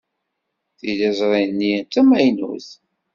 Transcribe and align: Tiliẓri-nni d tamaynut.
Tiliẓri-nni 0.77 1.73
d 1.85 1.87
tamaynut. 1.93 2.67